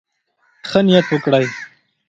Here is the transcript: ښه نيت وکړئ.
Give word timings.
ښه 0.69 0.79
نيت 0.85 1.07
وکړئ. 1.13 1.45